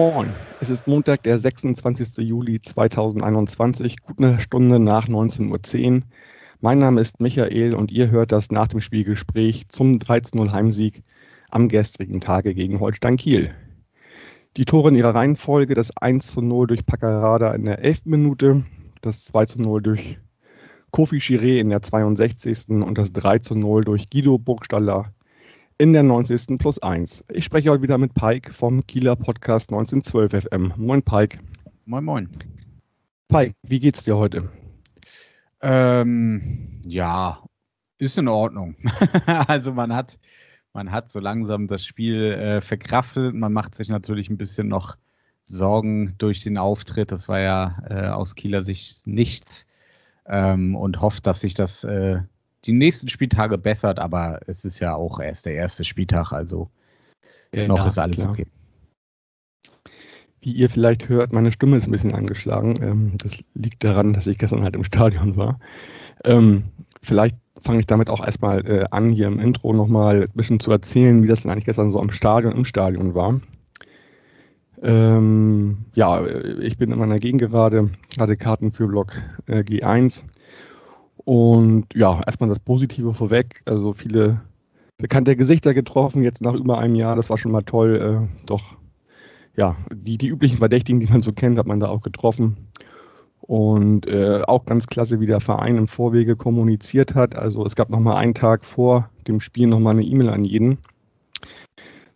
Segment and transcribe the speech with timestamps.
[0.00, 2.26] Moin, es ist Montag, der 26.
[2.26, 6.02] Juli 2021, gut eine Stunde nach 19.10 Uhr.
[6.62, 11.02] Mein Name ist Michael und ihr hört das nach dem Spielgespräch zum 13-0 Heimsieg
[11.50, 13.54] am gestrigen Tage gegen Holstein Kiel.
[14.56, 18.06] Die Tore in ihrer Reihenfolge, das 1 zu 0 durch Paccarada in der 11.
[18.06, 18.64] Minute,
[19.02, 20.18] das 2 zu 0 durch
[20.92, 22.68] Kofi Chiré in der 62.
[22.68, 25.12] und das 3 zu 0 durch Guido Burgstaller
[25.80, 26.58] in der 90.
[26.58, 27.24] plus 1.
[27.32, 30.74] Ich spreche heute wieder mit Pike vom Kieler Podcast 1912 FM.
[30.76, 31.38] Moin Pike.
[31.86, 32.28] Moin moin.
[33.28, 34.50] Pike, wie geht's dir heute?
[35.62, 37.42] Ähm, ja,
[37.96, 38.76] ist in Ordnung.
[39.48, 40.18] also man hat
[40.74, 43.34] man hat so langsam das Spiel äh, verkraftet.
[43.34, 44.98] Man macht sich natürlich ein bisschen noch
[45.46, 47.10] Sorgen durch den Auftritt.
[47.10, 49.66] Das war ja äh, aus Kieler Sicht nichts.
[50.26, 52.20] Ähm, und hofft, dass sich das äh,
[52.64, 53.98] die nächsten Spieltage bessert.
[53.98, 56.70] Aber es ist ja auch erst der erste Spieltag, also
[57.54, 58.30] ja, noch ist alles klar.
[58.30, 58.46] okay.
[60.42, 62.74] Wie ihr vielleicht hört, meine Stimme ist ein bisschen angeschlagen.
[62.82, 65.60] Ähm, das liegt daran, dass ich gestern halt im Stadion war.
[66.24, 66.64] Ähm,
[67.02, 70.70] vielleicht fange ich damit auch erstmal äh, an, hier im Intro nochmal ein bisschen zu
[70.70, 73.40] erzählen, wie das denn eigentlich gestern so am Stadion, im Stadion war.
[74.82, 79.12] Ähm, ja, ich bin in meiner Gegend gerade, hatte Karten für Block
[79.46, 80.24] äh, G1.
[81.24, 83.62] Und ja, erstmal das Positive vorweg.
[83.64, 84.40] Also viele
[84.98, 87.16] bekannte Gesichter getroffen, jetzt nach über einem Jahr.
[87.16, 88.28] Das war schon mal toll.
[88.30, 88.76] Äh, doch,
[89.56, 92.56] ja, die, die üblichen Verdächtigen, die man so kennt, hat man da auch getroffen.
[93.40, 97.34] Und äh, auch ganz klasse, wie der Verein im Vorwege kommuniziert hat.
[97.34, 100.78] Also es gab nochmal einen Tag vor dem Spiel nochmal eine E-Mail an jeden,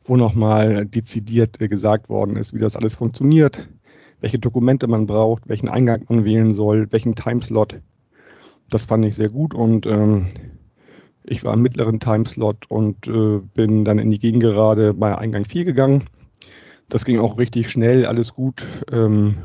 [0.05, 3.69] wo nochmal dezidiert äh, gesagt worden ist, wie das alles funktioniert,
[4.21, 7.81] welche Dokumente man braucht, welchen Eingang man wählen soll, welchen Timeslot.
[8.71, 10.29] Das fand ich sehr gut und ähm,
[11.23, 15.65] ich war im mittleren Timeslot und äh, bin dann in die Gegengerade bei Eingang 4
[15.65, 16.05] gegangen.
[16.89, 18.67] Das ging auch richtig schnell, alles gut.
[18.93, 19.37] Ähm,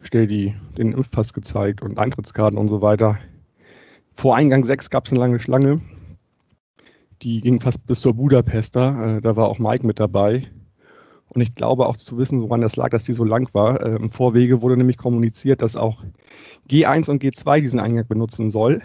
[0.00, 3.18] schnell die, den Impfpass gezeigt und Eintrittskarten und so weiter.
[4.14, 5.80] Vor Eingang 6 gab es eine lange Schlange.
[7.22, 9.16] Die ging fast bis zur Budapester.
[9.16, 10.48] Äh, da war auch Mike mit dabei.
[11.28, 13.80] Und ich glaube auch zu wissen, woran das lag, dass die so lang war.
[13.82, 16.02] Äh, Im Vorwege wurde nämlich kommuniziert, dass auch
[16.70, 18.80] G1 und G2 diesen Eingang benutzen soll.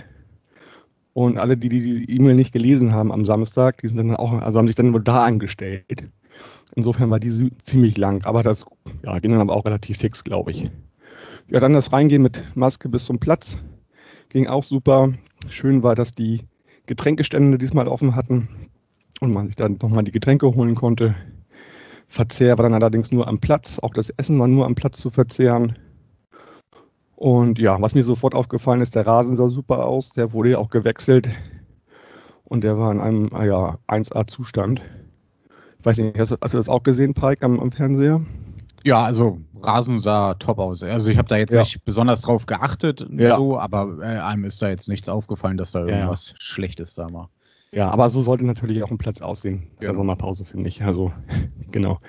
[1.13, 4.59] Und alle, die die E-Mail nicht gelesen haben am Samstag, die sind dann auch, also
[4.59, 6.09] haben sich dann nur da angestellt.
[6.75, 8.66] Insofern war die ziemlich lang, aber das
[9.03, 10.69] ja, ging dann aber auch relativ fix, glaube ich.
[11.47, 13.57] Ja, dann das Reingehen mit Maske bis zum Platz
[14.29, 15.11] ging auch super.
[15.50, 16.41] Schön war, dass die
[16.85, 18.47] Getränkestände diesmal offen hatten
[19.19, 21.16] und man sich dann nochmal die Getränke holen konnte.
[22.07, 23.79] Verzehr war dann allerdings nur am Platz.
[23.79, 25.78] Auch das Essen war nur am Platz zu verzehren.
[27.19, 30.12] Und ja, was mir sofort aufgefallen ist, der Rasen sah super aus.
[30.12, 31.28] Der wurde ja auch gewechselt.
[32.46, 34.81] Und der war in einem ah ja, 1A-Zustand.
[35.79, 38.22] Ich weiß nicht, hast du, hast du das auch gesehen, Pike, am, am Fernseher?
[38.85, 40.81] Ja, also Rasen sah top aus.
[40.81, 41.59] Also ich habe da jetzt ja.
[41.59, 43.35] nicht besonders drauf geachtet, ja.
[43.35, 46.35] so, aber äh, einem ist da jetzt nichts aufgefallen, dass da irgendwas ja.
[46.40, 47.29] Schlechtes da war.
[47.74, 50.85] Ja, aber so sollte natürlich auch ein Platz aussehen bei der Sommerpause, finde ich.
[50.85, 51.12] Also
[51.72, 52.00] genau.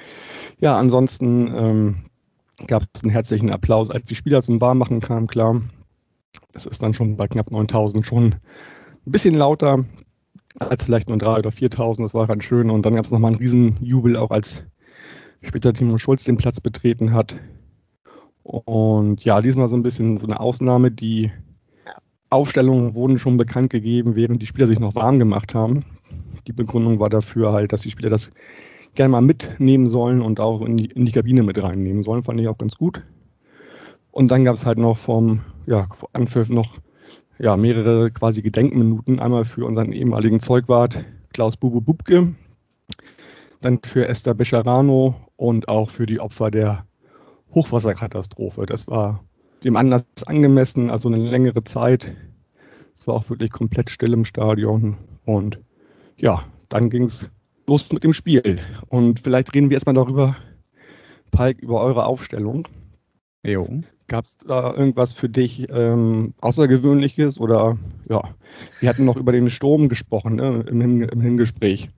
[0.61, 2.10] Ja, ansonsten ähm,
[2.67, 5.61] gab es einen herzlichen Applaus, als die Spieler zum Warmmachen kamen, klar.
[6.53, 9.85] Das ist dann schon bei knapp 9000 schon ein bisschen lauter
[10.59, 12.03] als vielleicht nur 3.000 oder 4.000.
[12.03, 12.71] Das war ganz schön.
[12.71, 14.63] Und dann gab es nochmal einen Riesenjubel, auch als
[15.43, 17.37] später Timo Schulz den Platz betreten hat.
[18.43, 20.91] Und ja, diesmal so ein bisschen so eine Ausnahme.
[20.91, 21.31] Die
[22.31, 25.85] Aufstellungen wurden schon bekannt gegeben, während die Spieler sich noch warm gemacht haben.
[26.47, 28.31] Die Begründung war dafür halt, dass die Spieler das
[28.95, 32.25] gerne mal mitnehmen sollen und auch in die, in die Kabine mit reinnehmen sollen.
[32.25, 33.03] Fand ich auch ganz gut.
[34.11, 36.79] Und dann gab es halt noch vom ja, Anpfiff noch
[37.39, 39.21] ja, mehrere quasi Gedenkminuten.
[39.21, 42.35] Einmal für unseren ehemaligen Zeugwart Klaus Bubu Bubke,
[43.61, 46.85] dann für Esther Becherano und auch für die Opfer der
[47.55, 48.67] Hochwasserkatastrophe.
[48.67, 49.25] Das war
[49.65, 52.15] dem Anlass angemessen, also eine längere Zeit.
[52.97, 54.97] Es war auch wirklich komplett still im Stadion.
[55.25, 55.61] Und
[56.17, 57.31] ja, dann ging es
[57.71, 58.59] los mit dem Spiel.
[58.89, 60.37] Und vielleicht reden wir erstmal darüber,
[61.31, 62.67] Pike, über eure Aufstellung.
[63.45, 63.69] Jo.
[64.09, 67.79] Gab es da irgendwas für dich ähm, Außergewöhnliches oder
[68.09, 68.23] ja,
[68.81, 71.91] wir hatten noch über den Sturm gesprochen ne, im, im Hingespräch.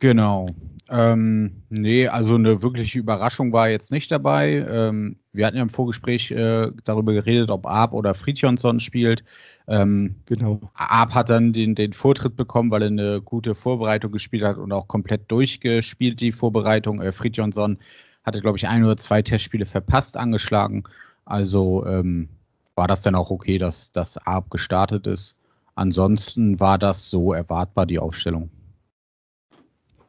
[0.00, 0.48] Genau.
[0.90, 4.66] Ähm, nee, also eine wirkliche Überraschung war jetzt nicht dabei.
[4.68, 9.22] Ähm, wir hatten ja im Vorgespräch äh, darüber geredet, ob Arp oder Fridjonsson spielt.
[9.66, 10.60] Ähm, genau.
[10.72, 14.72] Arp hat dann den, den Vortritt bekommen, weil er eine gute Vorbereitung gespielt hat und
[14.72, 17.02] auch komplett durchgespielt, die Vorbereitung.
[17.02, 17.78] Äh, Fridjonsson
[18.24, 20.84] hatte, glaube ich, ein oder zwei Testspiele verpasst, angeschlagen.
[21.26, 22.30] Also, ähm,
[22.74, 25.36] war das dann auch okay, dass das Arp gestartet ist.
[25.74, 28.50] Ansonsten war das so erwartbar, die Aufstellung.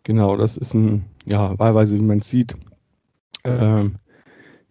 [0.09, 2.55] Genau, das ist ein, ja, wahlweise, wie man sieht,
[3.43, 3.97] ähm,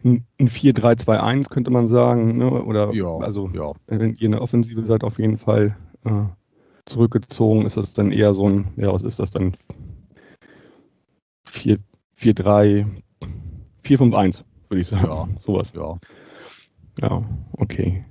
[0.03, 2.51] ein 4-3-2-1 könnte man sagen, ne?
[2.51, 3.73] oder Ja, also ja.
[3.87, 6.25] wenn ihr in der Offensive seid, auf jeden Fall äh,
[6.87, 9.57] zurückgezogen, ist das dann eher so ein, ja, was ist das dann?
[11.45, 11.79] 4,
[12.19, 12.87] 4-3,
[13.85, 15.07] 4-5-1, würde ich sagen.
[15.07, 15.29] Ja.
[15.39, 15.73] Sowas.
[15.73, 15.99] Ja.
[17.01, 18.05] Ja, okay.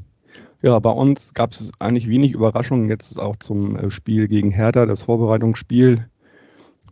[0.61, 4.85] Ja, bei uns gab es eigentlich wenig Überraschungen jetzt auch zum äh, Spiel gegen Hertha,
[4.85, 6.07] das Vorbereitungsspiel.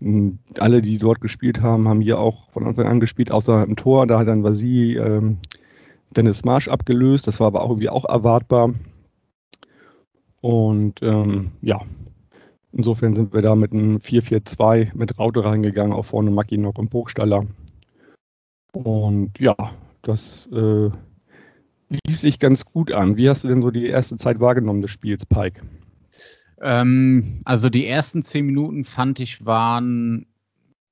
[0.02, 3.76] M, Alle, die dort gespielt haben, haben hier auch von Anfang an gespielt, außer im
[3.76, 4.08] Tor.
[4.08, 5.38] Da hat dann Vasi ähm,
[6.16, 7.28] Dennis Marsch abgelöst.
[7.28, 8.74] Das war aber auch irgendwie auch erwartbar.
[10.42, 11.82] Und ähm, ja,
[12.72, 17.46] insofern sind wir da mit einem 4-4-2 mit Raute reingegangen, auch vorne Mackinock und Burgstaller.
[18.74, 19.56] Und ja,
[20.02, 20.90] das äh,
[21.90, 23.18] lief sich ganz gut an.
[23.18, 25.62] Wie hast du denn so die erste Zeit wahrgenommen des Spiels, Pike?
[26.62, 30.26] Ähm, also die ersten zehn Minuten fand ich waren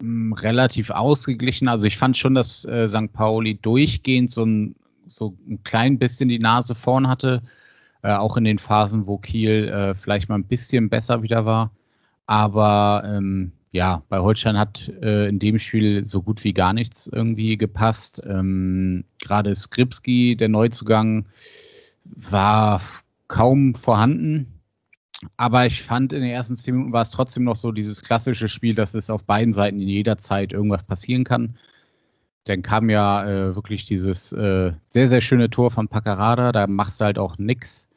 [0.02, 1.68] mh, relativ ausgeglichen.
[1.68, 3.14] Also ich fand schon, dass äh, St.
[3.14, 4.76] Pauli durchgehend so ein,
[5.08, 7.42] so ein klein bisschen die Nase vorn hatte.
[8.02, 11.72] Äh, auch in den Phasen, wo Kiel äh, vielleicht mal ein bisschen besser wieder war.
[12.26, 17.08] Aber ähm, ja, bei Holstein hat äh, in dem Spiel so gut wie gar nichts
[17.08, 18.22] irgendwie gepasst.
[18.26, 21.28] Ähm, Gerade Skripski, der Neuzugang,
[22.06, 22.82] war
[23.28, 24.53] kaum vorhanden.
[25.38, 28.48] Aber ich fand, in den ersten zehn Minuten war es trotzdem noch so dieses klassische
[28.48, 31.58] Spiel, dass es auf beiden Seiten in jeder Zeit irgendwas passieren kann.
[32.46, 36.52] Dann kam ja äh, wirklich dieses äh, sehr, sehr schöne Tor von Paccarada.
[36.52, 37.90] Da machst du halt auch nix.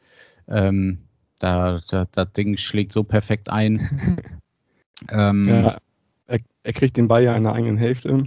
[0.49, 0.99] Ähm,
[1.41, 4.21] da, da, das Ding schlägt so perfekt ein.
[5.11, 5.79] ähm, Ja,
[6.27, 8.25] er, er kriegt den Ball ja in der eigenen Hälfte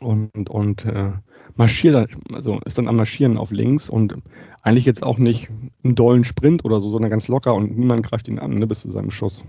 [0.00, 1.12] und, und äh,
[1.56, 4.14] marschiert, also ist dann am Marschieren auf links und
[4.62, 5.48] eigentlich jetzt auch nicht
[5.84, 8.80] einen dollen Sprint oder so, sondern ganz locker und niemand greift ihn an, ne, bis
[8.80, 9.44] zu seinem Schuss.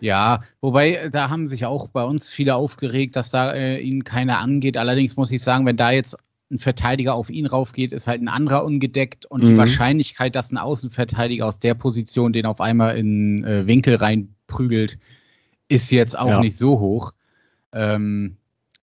[0.00, 4.04] Ja, wobei äh, da haben sich auch bei uns viele aufgeregt, dass da äh, ihn
[4.04, 4.76] keiner angeht.
[4.76, 6.16] Allerdings muss ich sagen, wenn da jetzt
[6.50, 9.56] ein Verteidiger auf ihn raufgeht, ist halt ein anderer ungedeckt und die Mhm.
[9.56, 14.98] Wahrscheinlichkeit, dass ein Außenverteidiger aus der Position den auf einmal in äh, Winkel reinprügelt,
[15.68, 16.40] ist jetzt auch Ja.
[16.40, 17.12] nicht so hoch.
[17.72, 18.36] Ähm,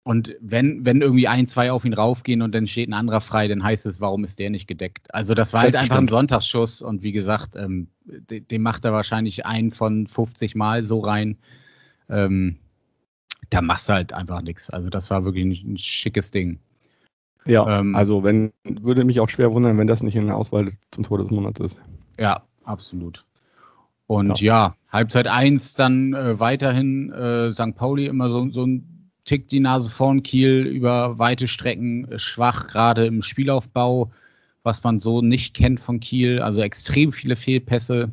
[0.03, 3.47] und wenn, wenn irgendwie ein, zwei auf ihn raufgehen und dann steht ein anderer frei,
[3.47, 5.13] dann heißt es, warum ist der nicht gedeckt?
[5.13, 6.09] Also das war halt einfach ein.
[6.09, 10.99] Sonntagsschuss und wie gesagt, ähm, de- den macht er wahrscheinlich einen von 50 Mal so
[10.99, 11.37] rein.
[12.09, 12.57] Ähm,
[13.49, 14.69] da machst du halt einfach nichts.
[14.69, 16.59] Also das war wirklich ein, ein schickes Ding.
[17.45, 20.71] Ja, Ähm, also wenn, würde mich auch schwer wundern, wenn das nicht in der Auswahl
[20.91, 21.79] zum Tor des Monats ist.
[22.17, 23.25] Ja, absolut.
[24.07, 27.75] Und ja, Halbzeit 1 dann äh, weiterhin äh, St.
[27.75, 28.92] Pauli immer so, so ein
[29.25, 34.11] Tick die Nase vorn, Kiel über weite Strecken äh, schwach, gerade im Spielaufbau,
[34.63, 36.41] was man so nicht kennt von Kiel.
[36.41, 38.11] Also extrem viele Fehlpässe,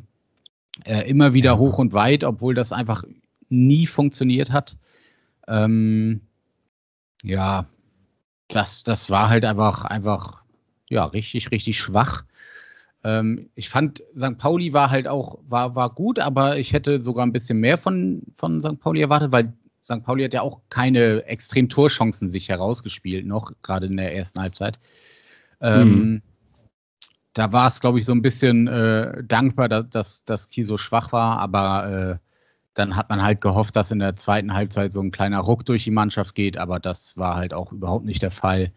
[0.85, 1.57] äh, immer wieder Ja.
[1.57, 3.03] hoch und weit, obwohl das einfach
[3.49, 4.77] nie funktioniert hat.
[5.47, 6.21] Ähm,
[7.23, 7.67] ja,
[8.47, 10.43] das, das war halt einfach, einfach,
[10.89, 12.23] ja, richtig, richtig schwach.
[13.03, 14.37] Ähm, ich fand, St.
[14.37, 18.23] Pauli war halt auch, war, war gut, aber ich hätte sogar ein bisschen mehr von,
[18.35, 18.79] von St.
[18.79, 19.53] Pauli erwartet, weil
[19.83, 20.03] St.
[20.03, 24.79] Pauli hat ja auch keine extrem Torchancen sich herausgespielt, noch gerade in der ersten Halbzeit.
[25.59, 26.21] Ähm, Mhm.
[27.33, 30.77] Da war es, glaube ich, so ein bisschen äh, dankbar, dass, dass, dass Kiel so
[30.77, 32.27] schwach war, aber äh,
[32.73, 35.85] dann hat man halt gehofft, dass in der zweiten Halbzeit so ein kleiner Ruck durch
[35.85, 38.73] die Mannschaft geht, aber das war halt auch überhaupt nicht der Fall.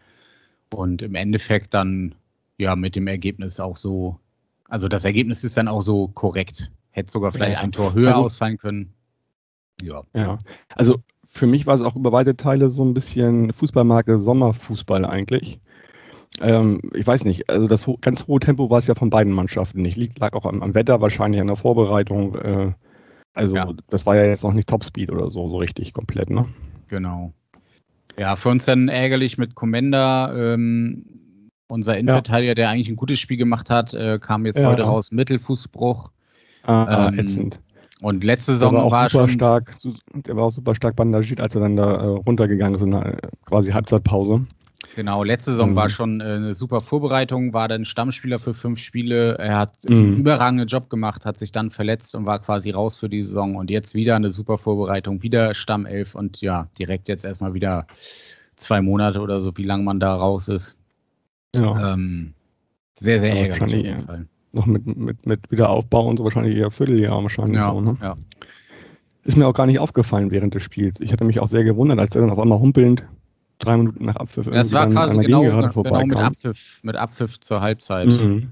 [0.73, 2.15] Und im Endeffekt dann
[2.57, 4.19] ja mit dem Ergebnis auch so,
[4.69, 6.71] also das Ergebnis ist dann auch so korrekt.
[6.91, 7.59] Hätte sogar vielleicht Ja.
[7.59, 8.93] ein Tor höher Also- ausfallen können.
[9.85, 10.03] Ja.
[10.15, 10.39] Ja,
[10.75, 15.59] also für mich war es auch über weite Teile so ein bisschen Fußballmarke Sommerfußball eigentlich.
[16.41, 19.31] Ähm, ich weiß nicht, also das ho ganz hohe Tempo war es ja von beiden
[19.31, 19.97] Mannschaften nicht.
[19.97, 22.35] Liegt, lag auch am, am Wetter, wahrscheinlich an der Vorbereitung.
[22.35, 22.71] Äh,
[23.33, 23.71] also Ja.
[23.89, 26.45] das war ja jetzt noch nicht Topspeed oder so, so richtig komplett, ne?
[26.87, 27.33] Genau.
[28.17, 30.33] Ja, für uns dann ärgerlich mit Commander.
[30.35, 31.05] Ähm,
[31.67, 34.69] unser Innenverteidiger, der eigentlich ein gutes Spiel gemacht hat, äh, kam jetzt Ja.
[34.69, 36.11] heute raus, Mittelfußbruch.
[36.63, 37.59] Ah, Ähm, ätzend.
[38.01, 39.29] Und letzte Der Saison war auch war super schon.
[39.29, 39.75] stark,
[40.13, 43.17] der war auch super stark bandagiert, als er dann da äh, runtergegangen ist in der
[43.45, 44.45] quasi Halbzeitpause.
[44.95, 45.75] Genau, letzte Saison Mhm.
[45.75, 49.37] war schon äh, eine super Vorbereitung, war dann Stammspieler für fünf Spiele.
[49.37, 49.91] Er hat Mhm.
[49.95, 53.55] einen überragenden Job gemacht, hat sich dann verletzt und war quasi raus für die Saison.
[53.55, 57.87] Und jetzt wieder eine super Vorbereitung, wieder Stammelf und ja, direkt jetzt erstmal wieder
[58.55, 60.77] zwei Monate oder so, wie lange man da raus ist.
[61.55, 62.33] Ja, Ähm,
[62.93, 64.01] sehr, sehr ärgerlich auf jeden.
[64.01, 64.27] Fall.
[64.55, 67.97] Noch mit, mit, mit Wiederaufbau und so wahrscheinlich eher Vierteljahr wahrscheinlich Ja, so, ne?
[68.01, 68.15] ja.
[69.23, 70.99] Ist mir auch gar nicht aufgefallen während des Spiels.
[70.99, 73.03] Ich hatte mich auch sehr gewundert, als er dann auf einmal humpelnd
[73.59, 76.15] drei Minuten nach Abpfiff Das war quasi genau, genau mit.
[76.17, 78.07] Abpfiff, mit Abpfiff zur Halbzeit.
[78.07, 78.49] Mhm.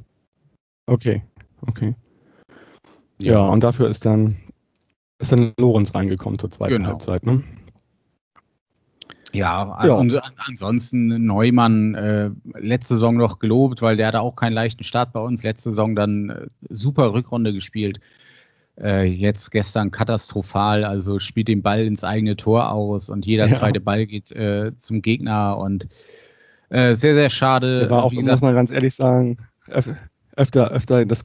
[0.86, 1.22] Okay,
[1.68, 1.96] okay.
[3.20, 4.36] Ja, ja und dafür ist dann,
[5.20, 6.90] ist dann Lorenz reingekommen zur zweiten genau.
[6.90, 7.44] Halbzeit, ne?
[9.34, 14.54] Ja, ja, und ansonsten Neumann äh, letzte Saison noch gelobt, weil der hatte auch keinen
[14.54, 15.44] leichten Start bei uns.
[15.44, 18.00] Letzte Saison dann äh, super Rückrunde gespielt.
[18.80, 23.54] Äh, jetzt gestern katastrophal, also spielt den Ball ins eigene Tor aus und jeder ja.
[23.54, 25.88] zweite Ball geht äh, zum Gegner und
[26.70, 27.82] äh, sehr, sehr schade.
[27.82, 29.38] Der war auch, gesagt, muss man ganz ehrlich sagen,
[30.36, 31.24] öfter, öfter das,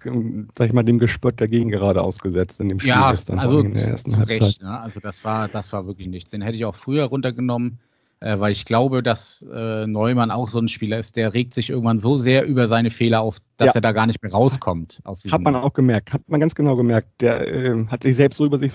[0.55, 3.39] sag ich mal, dem Gespött dagegen gerade ausgesetzt in dem Spiel ja, gestern.
[3.39, 4.81] Also zu Recht, ne?
[4.81, 6.31] Also das war, das war wirklich nichts.
[6.31, 7.79] Den hätte ich auch früher runtergenommen
[8.21, 11.71] äh, weil ich glaube, dass äh, Neumann auch so ein Spieler ist, der regt sich
[11.71, 13.75] irgendwann so sehr über seine Fehler auf, dass ja.
[13.77, 15.01] er da gar nicht mehr rauskommt.
[15.05, 17.09] hat man auch gemerkt, hat man ganz genau gemerkt.
[17.21, 18.73] Der äh, hat sich selbst so über sich,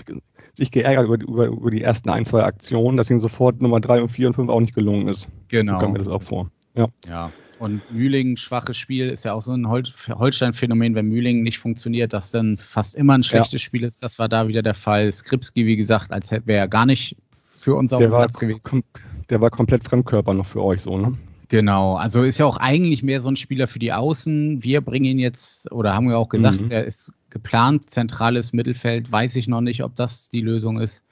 [0.54, 4.00] sich geärgert über, über, über, die ersten ein, zwei Aktionen, dass ihm sofort Nummer drei
[4.00, 5.28] und vier und fünf auch nicht gelungen ist.
[5.48, 5.74] Genau.
[5.74, 6.50] So kam mir das auch vor.
[6.74, 6.88] Ja.
[7.06, 7.30] ja.
[7.58, 12.12] Und Mühling, schwaches Spiel, ist ja auch so ein Hol Holstein-Phänomen, wenn Mühling nicht funktioniert,
[12.12, 13.58] dass dann fast immer ein schlechtes ja.
[13.66, 14.02] Spiel ist.
[14.02, 15.12] Das war da wieder der Fall.
[15.12, 17.16] Skripski, wie gesagt, als wäre er gar nicht
[17.52, 18.82] für uns auf dem Platz gewesen
[19.30, 21.16] der war komplett Fremdkörper noch für euch so, ne?
[21.48, 24.64] Genau, also ist ja auch eigentlich mehr so ein Spieler für die Außen.
[24.64, 26.70] Wir bringen ihn jetzt, oder haben wir auch gesagt, mhm.
[26.70, 29.12] er ist geplant, zentrales Mittelfeld.
[29.12, 31.04] Weiß ich noch nicht, ob das die Lösung ist.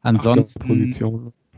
[0.00, 0.90] Ansonsten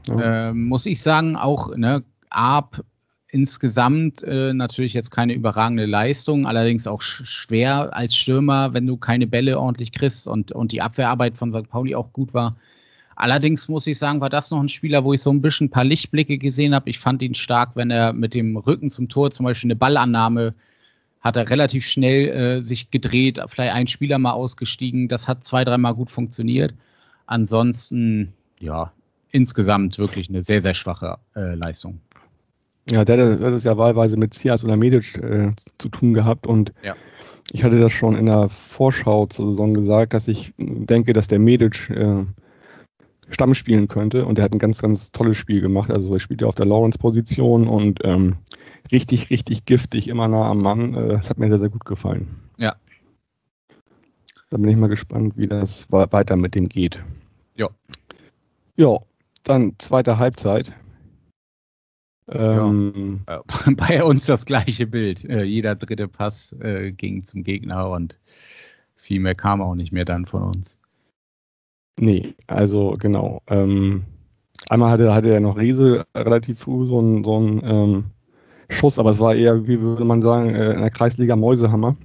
[0.06, 0.48] ja.
[0.48, 2.84] äh, muss ich sagen, auch ne, Arp
[3.28, 8.96] insgesamt äh, natürlich jetzt keine überragende Leistung, allerdings auch sch schwer als Stürmer, wenn du
[8.96, 11.68] keine Bälle ordentlich kriegst und, und die Abwehrarbeit von St.
[11.68, 12.56] Pauli auch gut war.
[13.16, 15.70] Allerdings muss ich sagen, war das noch ein Spieler, wo ich so ein bisschen ein
[15.70, 16.90] paar Lichtblicke gesehen habe.
[16.90, 20.54] Ich fand ihn stark, wenn er mit dem Rücken zum Tor zum Beispiel eine Ballannahme
[21.26, 25.08] hat er relativ schnell äh, sich gedreht, vielleicht ein Spieler mal ausgestiegen.
[25.08, 26.72] Das hat zwei, dreimal gut funktioniert.
[27.26, 28.92] Ansonsten, ja,
[29.32, 32.00] insgesamt wirklich eine sehr, sehr schwache äh, Leistung.
[32.88, 36.72] Ja, der hat es ja wahlweise mit Cias oder Medic äh, zu tun gehabt und
[36.84, 36.94] ja.
[37.50, 41.40] ich hatte das schon in der Vorschau zur Saison gesagt, dass ich denke, dass der
[41.40, 42.24] Medic äh,
[43.30, 44.24] Stamm spielen könnte.
[44.24, 45.90] Und er hat ein ganz, ganz tolles Spiel gemacht.
[45.90, 48.36] Also er spielt ja auf der Lawrence-Position und ähm,
[48.92, 50.94] richtig, richtig giftig, immer nah am Mann.
[50.94, 52.28] Äh, das hat mir sehr, sehr gut gefallen.
[52.58, 52.76] Ja.
[54.50, 57.02] Da bin ich mal gespannt, wie das weiter mit dem geht.
[57.56, 57.68] Ja.
[58.76, 58.98] Ja,
[59.42, 60.72] dann zweite Halbzeit.
[62.28, 63.42] Ähm, ja.
[63.76, 65.24] Bei uns das gleiche Bild.
[65.24, 68.18] Äh, jeder dritte Pass äh, ging zum Gegner und
[68.94, 70.78] viel mehr kam auch nicht mehr dann von uns.
[71.98, 73.42] Nee, also genau.
[73.46, 74.04] Ähm,
[74.68, 78.04] einmal hatte, hatte er noch Riese relativ früh so einen so ähm,
[78.68, 81.96] Schuss, aber es war eher, wie würde man sagen, äh, in der Kreisliga Mäusehammer.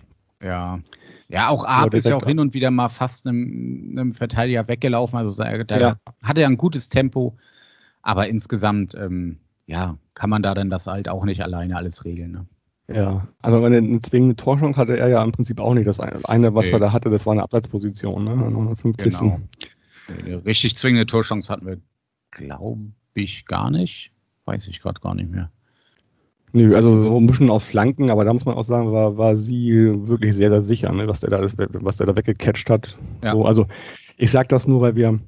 [0.42, 0.80] Ja.
[1.28, 5.18] Ja, auch Arp ist ja auch hin und wieder mal fast einem, einem Verteidiger weggelaufen.
[5.18, 5.96] Also da ja.
[6.22, 7.38] hatte er ein gutes Tempo,
[8.02, 12.32] aber insgesamt, ähm, ja, kann man da denn das halt auch nicht alleine alles regeln.
[12.32, 12.46] Ne?
[12.94, 15.88] Ja, also eine, zwingende Torschung hatte er ja im Prinzip auch nicht.
[15.88, 16.72] Das eine, was nee.
[16.74, 18.76] er da hatte, das war eine Abseitsposition, ne?
[18.76, 19.18] 50.
[19.18, 19.40] Genau.
[20.20, 21.78] Eine richtig zwingende Torchance hatten wir,
[22.32, 22.82] glaube
[23.14, 24.12] ich, gar nicht.
[24.46, 25.52] Weiß ich gerade gar nicht mehr.
[26.54, 29.38] Nö, also so ein bisschen aus Flanken, aber da muss man auch sagen, war, war
[29.38, 32.98] sie wirklich sehr, sehr sicher, ne, was der da, was der da weggecatcht hat.
[33.24, 33.32] Ja.
[33.32, 33.68] So, also
[34.18, 35.20] ich sage das nur, weil wir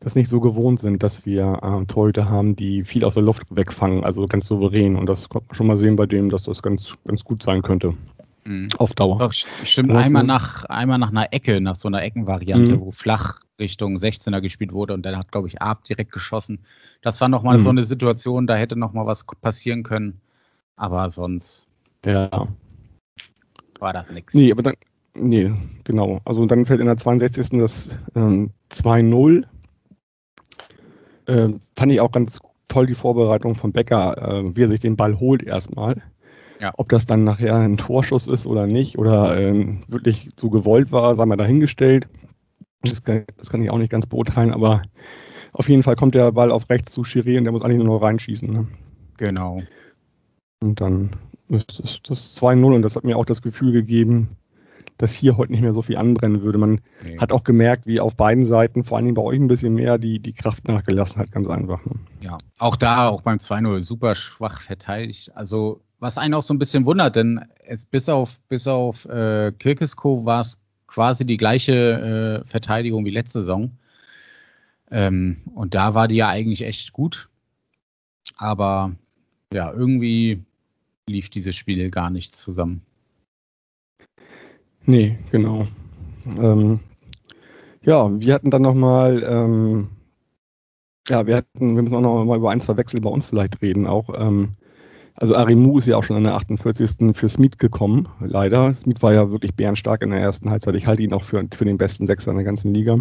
[0.00, 3.42] das nicht so gewohnt sind, dass wir äh, Torhüter haben, die viel aus der Luft
[3.50, 4.94] wegfangen, also ganz souverän.
[4.94, 7.62] Und das konnte man schon mal sehen bei dem, dass das ganz, ganz gut sein
[7.62, 7.94] könnte.
[8.44, 8.68] Mhm.
[8.78, 9.18] Auf Dauer.
[9.18, 12.80] Doch, stimmt, einmal nach, einmal nach einer Ecke, nach so einer Eckenvariante, mhm.
[12.80, 16.60] wo flach Richtung 16er gespielt wurde und dann hat, glaube ich, Arp direkt geschossen.
[17.02, 17.62] Das war nochmal mhm.
[17.62, 20.20] so eine Situation, da hätte nochmal was passieren können.
[20.76, 21.66] Aber sonst
[22.04, 22.48] ja.
[23.80, 24.34] war das nichts.
[24.34, 24.74] Nee, aber dann,
[25.14, 25.52] nee,
[25.84, 26.20] genau.
[26.24, 27.58] Also dann fällt in der 62.
[27.58, 29.44] das ähm, 2-0.
[31.26, 32.38] Äh, fand ich auch ganz
[32.68, 36.02] toll die Vorbereitung von Becker, äh, wie er sich den Ball holt erstmal.
[36.62, 36.72] Ja.
[36.76, 41.14] Ob das dann nachher ein Torschuss ist oder nicht oder ähm, wirklich so gewollt war,
[41.14, 42.08] sei mal dahingestellt.
[42.82, 44.82] Das kann, das kann, ich auch nicht ganz beurteilen, aber
[45.52, 47.86] auf jeden Fall kommt der Ball auf rechts zu Chiré und der muss eigentlich nur
[47.86, 48.48] noch reinschießen.
[48.50, 48.68] Ne?
[49.16, 49.62] Genau.
[50.60, 51.16] Und dann
[51.48, 54.36] ist das, das 2-0 und das hat mir auch das Gefühl gegeben,
[54.98, 56.58] dass hier heute nicht mehr so viel anbrennen würde.
[56.58, 57.18] Man nee.
[57.18, 59.96] hat auch gemerkt, wie auf beiden Seiten, vor allen Dingen bei euch ein bisschen mehr,
[59.96, 61.84] die, die Kraft nachgelassen hat, ganz einfach.
[61.86, 61.92] Ne?
[62.20, 65.34] Ja, auch da, auch beim 2-0, super schwach verteidigt.
[65.34, 69.52] Also was einen auch so ein bisschen wundert, denn es bis auf, bis auf äh,
[69.52, 73.70] Kirkesko war es quasi die gleiche äh, Verteidigung wie letzte Saison.
[74.90, 77.28] Ähm, und da war die ja eigentlich echt gut.
[78.36, 78.92] Aber
[79.52, 80.42] ja, irgendwie
[81.08, 82.82] lief dieses Spiel gar nichts zusammen.
[84.84, 85.68] Nee, genau.
[86.38, 86.80] Ähm,
[87.82, 89.88] ja, wir hatten dann nochmal, ähm,
[91.08, 93.60] ja, wir hatten, wir müssen auch noch mal über ein, zwei Wechsel bei uns vielleicht
[93.62, 93.86] reden.
[93.86, 94.56] Auch ähm,
[95.20, 97.16] Also Arimu ist ja auch schon an der 48.
[97.16, 98.72] für Smith gekommen, leider.
[98.74, 100.76] Smith war ja wirklich bärenstark in der ersten Halbzeit.
[100.76, 102.98] Ich halte ihn auch für, für den besten Sechser in der ganzen Liga.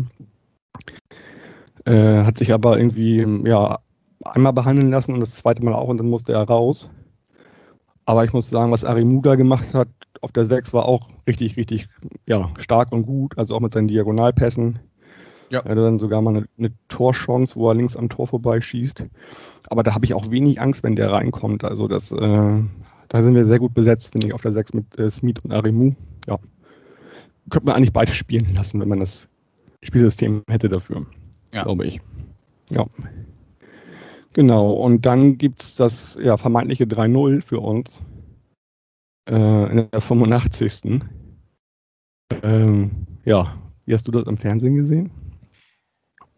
[1.86, 3.80] Äh, hat sich aber irgendwie ja,
[4.24, 6.90] einmal behandeln lassen und das zweite Mal auch und dann musste er raus.
[8.06, 9.90] Aber ich muss sagen, was Arimu da gemacht hat
[10.22, 11.88] auf der 6 war auch richtig, richtig
[12.26, 13.38] ja, stark und gut.
[13.38, 14.80] Also auch mit seinen Diagonalpässen.
[15.50, 15.62] Ja.
[15.62, 19.06] Er hatte dann sogar mal eine, eine Torchance, wo er links am Tor vorbeischießt.
[19.70, 21.64] Aber da habe ich auch wenig Angst, wenn der reinkommt.
[21.64, 22.64] Also das, äh,
[23.08, 25.54] da sind wir sehr gut besetzt, finde ich, auf der 6 mit äh, Smith und
[25.54, 25.94] Arimu.
[26.28, 26.38] Ja.
[27.50, 29.30] Könnte man eigentlich beide spielen lassen, wenn man das
[29.84, 31.06] Spielsystem hätte dafür.
[31.54, 31.64] Ja.
[31.64, 32.00] Glaube ich.
[32.70, 32.86] Ja.
[34.34, 34.72] Genau.
[34.72, 38.02] Und dann gibt es das ja, vermeintliche 3-0 für uns.
[39.30, 41.02] Äh, in der 85.
[42.44, 42.92] Ähm,
[43.26, 45.12] ja, wie hast du das am Fernsehen gesehen?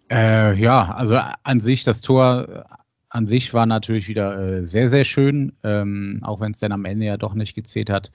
[0.10, 2.66] Äh, ja, also an sich, das Tor
[3.10, 6.86] an sich war natürlich wieder äh, sehr, sehr schön, ähm, auch wenn es dann am
[6.86, 8.12] Ende ja doch nicht gezählt hat.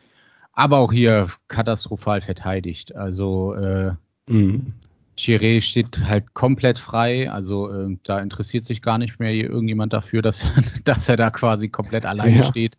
[0.52, 2.94] Aber auch hier katastrophal verteidigt.
[2.94, 3.92] Also äh,
[4.28, 4.74] mhm.
[5.18, 7.30] Chiré steht halt komplett frei.
[7.30, 10.46] Also äh, da interessiert sich gar nicht mehr irgendjemand dafür, dass,
[10.84, 12.44] dass er da quasi komplett alleine ja.
[12.44, 12.78] steht.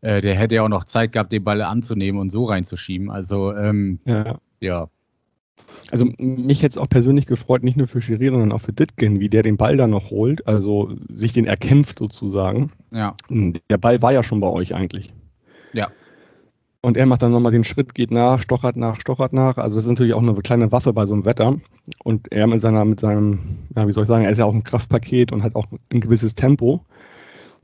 [0.00, 3.08] Äh, der hätte ja auch noch Zeit gehabt, den Ball anzunehmen und so reinzuschieben.
[3.08, 4.38] Also ähm, ja.
[4.60, 4.88] ja.
[5.90, 9.20] Also mich hätte es auch persönlich gefreut, nicht nur für Schiri, sondern auch für Ditkin,
[9.20, 12.70] wie der den Ball da noch holt, also sich den erkämpft sozusagen.
[12.92, 13.14] Ja.
[13.28, 15.12] Der Ball war ja schon bei euch eigentlich.
[15.72, 15.88] Ja.
[16.82, 19.58] Und er macht dann nochmal den Schritt, geht nach, stochert nach, stochert nach.
[19.58, 21.56] Also das ist natürlich auch eine kleine Waffe bei so einem Wetter.
[22.04, 23.38] Und er mit seiner, mit seinem,
[23.76, 26.00] ja, wie soll ich sagen, er ist ja auch ein Kraftpaket und hat auch ein
[26.00, 26.80] gewisses Tempo.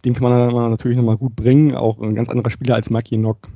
[0.04, 1.74] Den kann man dann natürlich nochmal gut bringen.
[1.74, 3.48] Auch ein ganz anderer Spieler als Maki Nock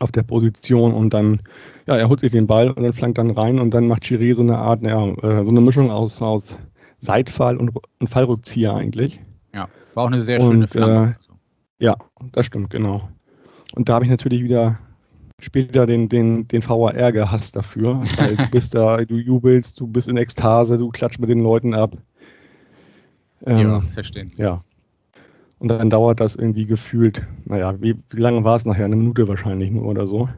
[0.00, 1.40] auf der Position und dann,
[1.86, 4.34] ja, er holt sich den Ball und dann flankt dann rein und dann macht Chiré
[4.34, 6.58] so eine Art, ja, äh, so eine Mischung aus, aus
[7.00, 9.20] Seitfall und, und Fallrückzieher eigentlich.
[9.54, 11.16] Ja, war auch eine sehr schöne und, Flanke.
[11.80, 11.96] Äh, ja,
[12.32, 13.08] das stimmt, genau.
[13.74, 14.78] Und da habe ich natürlich wieder
[15.40, 18.02] später den, den, den VAR gehasst dafür.
[18.18, 21.74] Weil du bist da, du jubelst, du bist in Ekstase, du klatscht mit den Leuten
[21.74, 21.96] ab.
[23.46, 24.32] Ähm, ja, verstehen.
[24.36, 24.64] Ja.
[25.58, 28.84] Und dann dauert das irgendwie gefühlt, naja, wie, wie lange war es nachher?
[28.84, 30.28] Eine Minute wahrscheinlich nur oder so.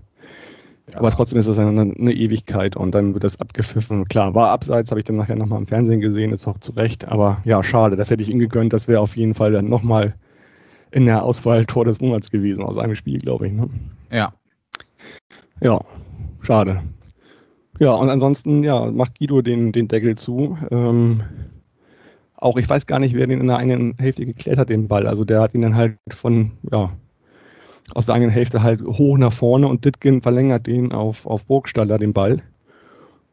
[0.90, 0.98] Ja.
[0.98, 4.06] Aber trotzdem ist das eine, eine, Ewigkeit und dann wird das abgepfiffen.
[4.06, 7.06] Klar, war abseits, habe ich dann nachher nochmal im Fernsehen gesehen, ist auch zu Recht.
[7.06, 8.72] Aber ja, schade, das hätte ich ihm gegönnt.
[8.72, 10.14] Das wäre auf jeden Fall dann nochmal
[10.90, 13.52] in der Auswahl Tor des Monats gewesen aus einem Spiel, glaube ich.
[13.52, 13.68] Ne?
[14.10, 14.32] Ja.
[15.60, 15.80] Ja,
[16.40, 16.82] schade.
[17.78, 20.56] Ja, und ansonsten, ja, macht Guido den, den Deckel zu.
[20.70, 21.22] Ähm,
[22.40, 25.06] auch ich weiß gar nicht, wer den in der eigenen Hälfte geklärt hat, den Ball.
[25.06, 26.90] Also der hat ihn dann halt von, ja,
[27.94, 31.98] aus der eigenen Hälfte halt hoch nach vorne und Ditkin verlängert den auf, auf Burgstaller,
[31.98, 32.42] den Ball.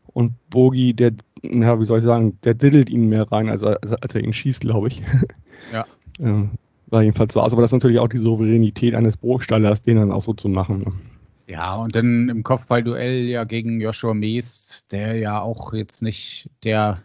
[0.07, 1.11] Und Bogi, der,
[1.43, 4.33] ja, wie soll ich sagen, der diddelt ihn mehr rein, als er, als er ihn
[4.33, 5.01] schießt, glaube ich.
[5.73, 5.85] Ja.
[6.21, 6.51] ähm,
[6.91, 7.51] sah jedenfalls so aus.
[7.51, 10.79] Aber das ist natürlich auch die Souveränität eines Burgstallers, den dann auch so zu machen.
[10.79, 10.93] Ne?
[11.47, 17.01] Ja, und dann im Kopfballduell ja gegen Joshua Mees, der ja auch jetzt nicht der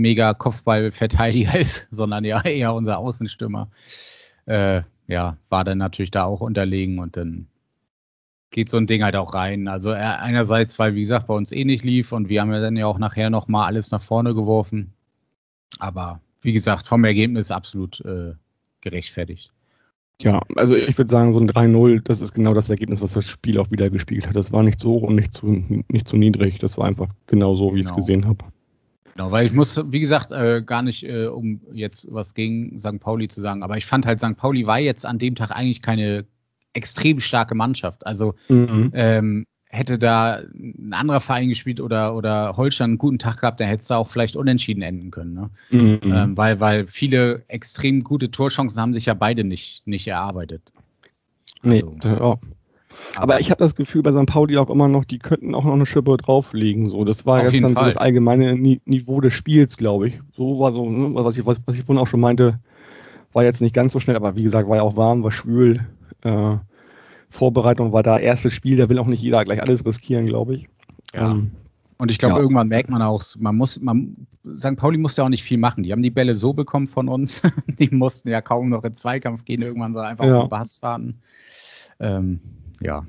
[0.00, 3.68] mega Kopfballverteidiger ist, sondern ja eher unser Außenstürmer.
[4.46, 7.46] Äh, ja, war dann natürlich da auch unterlegen und dann
[8.50, 9.68] geht so ein Ding halt auch rein.
[9.68, 12.76] Also einerseits, weil wie gesagt bei uns eh nicht lief und wir haben ja dann
[12.76, 14.92] ja auch nachher nochmal alles nach vorne geworfen.
[15.78, 18.34] Aber wie gesagt, vom Ergebnis absolut äh,
[18.80, 19.52] gerechtfertigt.
[20.20, 23.26] Ja, also ich würde sagen, so ein 3-0, das ist genau das Ergebnis, was das
[23.26, 24.36] Spiel auch wieder gespielt hat.
[24.36, 25.46] Das war nicht zu hoch und nicht zu,
[25.88, 26.58] nicht zu niedrig.
[26.58, 27.80] Das war einfach genau so, wie genau.
[27.80, 27.96] ich es genau.
[27.96, 28.44] gesehen habe.
[29.20, 33.00] Genau, weil ich muss, wie gesagt, äh, gar nicht, äh, um jetzt was gegen St.
[33.00, 34.34] Pauli zu sagen, aber ich fand halt, St.
[34.34, 36.24] Pauli war jetzt an dem Tag eigentlich keine
[36.72, 38.06] extrem starke Mannschaft.
[38.06, 38.92] Also mhm.
[38.94, 43.68] ähm, hätte da ein anderer Verein gespielt oder, oder Holstein einen guten Tag gehabt, dann
[43.68, 45.34] hätte es da auch vielleicht unentschieden enden können.
[45.34, 45.50] Ne?
[45.68, 46.00] Mhm.
[46.02, 50.62] Ähm, weil, weil viele extrem gute Torchancen haben sich ja beide nicht, nicht erarbeitet.
[51.62, 52.38] Also, nee, ja.
[53.16, 54.26] Aber ich habe das Gefühl bei St.
[54.26, 56.88] Pauli auch immer noch, die könnten auch noch eine Schippe drauflegen.
[56.88, 60.20] So, das war Auf gestern so das allgemeine Niveau des Spiels, glaube ich.
[60.36, 62.58] So war so, ne, was ich, was, was ich vorhin auch schon meinte,
[63.32, 65.86] war jetzt nicht ganz so schnell, aber wie gesagt, war ja auch warm, war schwül.
[66.22, 66.56] Äh,
[67.28, 70.68] Vorbereitung war da, erstes Spiel, da will auch nicht jeder gleich alles riskieren, glaube ich.
[71.14, 71.30] Ja.
[71.30, 71.52] Ähm,
[71.96, 72.40] und ich glaube, ja.
[72.40, 74.26] irgendwann merkt man auch, man muss, man,
[74.56, 74.76] St.
[74.76, 75.82] Pauli musste auch nicht viel machen.
[75.82, 77.42] Die haben die Bälle so bekommen von uns.
[77.66, 80.38] die mussten ja kaum noch in Zweikampf gehen, irgendwann so einfach ja.
[80.38, 81.20] auf den Bass fahren.
[82.00, 82.40] Ähm,
[82.82, 83.04] ja.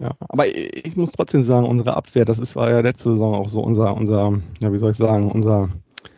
[0.00, 3.48] Ja, aber ich muss trotzdem sagen, unsere Abwehr, das ist, war ja letzte Saison auch
[3.48, 5.68] so unser, unser, ja, wie soll ich sagen, unser,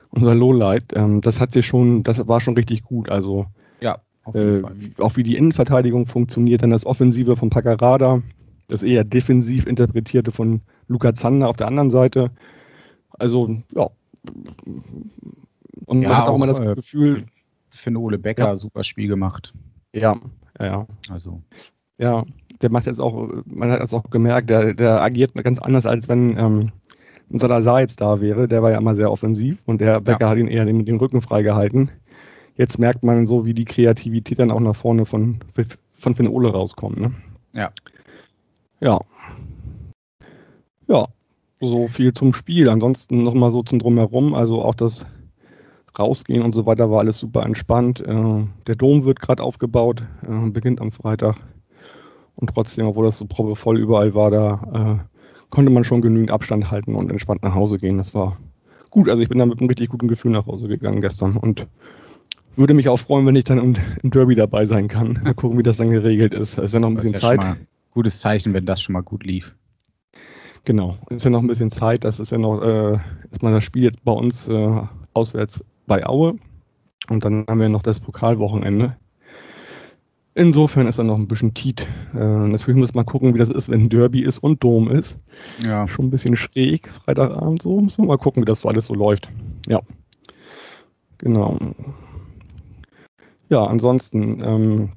[0.09, 0.85] unser Lowlight.
[0.95, 3.11] Ähm, das hat sich schon, das war schon richtig gut.
[3.11, 3.47] Also,
[3.81, 4.01] ja,
[4.33, 4.63] äh,
[4.99, 8.23] auch wie die Innenverteidigung funktioniert, dann das Offensive von Paccarada,
[8.69, 12.31] das eher defensiv interpretierte von Luca Zander auf der anderen Seite.
[13.11, 13.91] Also, ja.
[15.85, 17.27] Und ja, man hat auch, auch immer das äh, Gefühl.
[17.75, 18.57] Ich finde Ole Becker ja.
[18.57, 19.53] super Spiel gemacht.
[19.93, 20.17] Ja,
[20.59, 20.87] ja, ja.
[21.11, 21.43] Also.
[21.99, 22.25] Ja,
[22.63, 26.09] der macht jetzt auch, man hat es auch gemerkt, der, der agiert ganz anders, als
[26.09, 26.73] wenn ähm,
[27.31, 28.49] ein Salazar jetzt da wäre.
[28.49, 30.31] Der war ja immer sehr offensiv und der Becker ja.
[30.31, 31.91] hat ihn eher den, den Rücken freigehalten.
[32.57, 35.41] Jetzt merkt man so, wie die Kreativität dann auch nach vorne von,
[35.95, 36.99] von Finn Ole rauskommt.
[37.01, 37.13] Ne?
[37.53, 37.71] Ja.
[38.81, 39.01] Ja.
[40.87, 41.07] Ja,
[41.61, 42.69] so viel zum Spiel.
[42.69, 44.35] Ansonsten nochmal so zum Drumherum.
[44.35, 45.07] Also auch das
[45.99, 48.01] Rausgehen und so weiter war alles super entspannt.
[48.01, 51.37] Äh, der Dom wird gerade aufgebaut, äh, beginnt am Freitag.
[52.37, 55.17] Und trotzdem, obwohl das so voll überall war, da äh,
[55.51, 57.99] konnte man schon genügend Abstand halten und entspannt nach Hause gehen.
[57.99, 58.39] Das war
[58.91, 59.09] gut.
[59.09, 61.67] Also ich bin da mit einem richtig guten Gefühl nach Hause gegangen gestern und
[62.57, 65.21] würde mich auch freuen, wenn ich dann im, im Derby dabei sein kann.
[65.23, 66.59] Mal gucken, wie das dann geregelt ist.
[66.59, 67.41] Es ist ja noch ein bisschen Zeit.
[67.91, 69.55] gutes Zeichen, wenn das schon mal gut lief.
[70.65, 72.05] Genau, es ist ja noch ein bisschen Zeit.
[72.05, 72.99] Das ist ja noch äh,
[73.31, 74.81] erstmal das Spiel jetzt bei uns äh,
[75.13, 76.37] auswärts bei Aue.
[77.09, 78.97] Und dann haben wir noch das Pokalwochenende.
[80.37, 81.87] Insofern ist er noch ein bisschen Tiet.
[82.13, 85.21] Äh, natürlich muss man gucken, wie das ist, wenn Derby ist und Dom ist.
[85.65, 85.87] Ja.
[85.87, 87.81] Schon ein bisschen schräg, Freitagabend so.
[87.81, 89.29] Muss man mal gucken, wie das so alles so läuft.
[89.69, 89.81] Ja.
[91.19, 91.57] Genau.
[93.49, 94.93] Ja, ansonsten, ähm,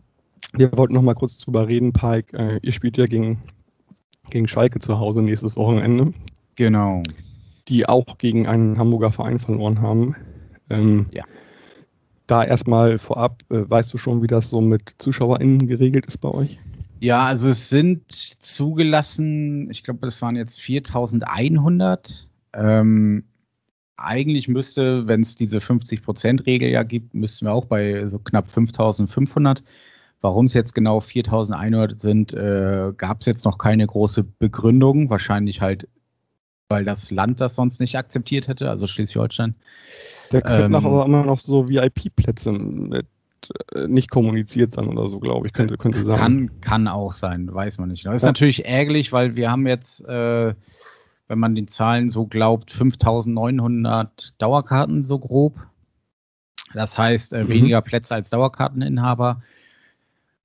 [0.54, 2.36] wir wollten noch mal kurz drüber reden, Pike.
[2.36, 3.38] Äh, ihr spielt ja gegen,
[4.32, 6.14] gegen Schalke zu Hause nächstes Wochenende.
[6.56, 7.04] Genau.
[7.68, 10.16] Die auch gegen einen Hamburger Verein verloren haben.
[10.72, 11.26] Ähm, ja
[12.28, 16.30] da erstmal vorab, äh, weißt du schon, wie das so mit ZuschauerInnen geregelt ist bei
[16.30, 16.58] euch?
[17.00, 22.30] Ja, also es sind zugelassen, ich glaube, es waren jetzt 4100.
[22.54, 23.24] Ähm,
[23.98, 29.64] eigentlich müsste, wenn es diese 50%-Regel ja gibt, müssten wir auch bei so knapp 5500.
[30.22, 35.10] Warum es jetzt genau 4100 sind, äh, gab es jetzt noch keine große Begründung.
[35.10, 35.88] Wahrscheinlich halt,
[36.70, 39.56] weil das Land das sonst nicht akzeptiert hätte, also Schleswig-Holstein.
[40.32, 43.08] Da könnten ähm, aber immer noch so VIP-Plätze mit
[43.74, 46.18] äh, nicht kommuniziert sein oder so, glaube ich, könnte, könnte sein.
[46.18, 48.06] Kann, kann auch sein, weiß man nicht.
[48.06, 48.30] Das ist ja.
[48.30, 50.54] natürlich ärgerlich, weil wir haben jetzt, äh,
[51.28, 55.56] wenn man den Zahlen so glaubt, 5900 Dauerkarten so grob.
[56.74, 57.50] Das heißt, äh, mhm.
[57.50, 59.42] weniger Plätze als Dauerkarteninhaber.